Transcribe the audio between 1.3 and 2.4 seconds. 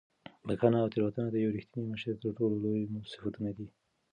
د یو رښتیني مشر تر